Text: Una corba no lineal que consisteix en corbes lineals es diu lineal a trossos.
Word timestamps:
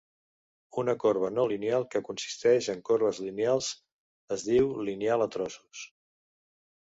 Una 0.83 0.93
corba 1.01 1.27
no 1.33 1.43
lineal 1.49 1.83
que 1.95 2.01
consisteix 2.07 2.69
en 2.73 2.81
corbes 2.89 3.19
lineals 3.25 3.69
es 4.37 4.47
diu 4.49 4.71
lineal 4.89 5.25
a 5.27 5.27
trossos. 5.37 5.85